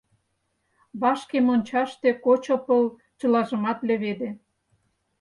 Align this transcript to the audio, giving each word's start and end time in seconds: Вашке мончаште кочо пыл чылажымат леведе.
Вашке 1.01 1.37
мончаште 1.47 2.09
кочо 2.23 2.55
пыл 2.65 2.83
чылажымат 3.19 3.79
леведе. 3.87 4.29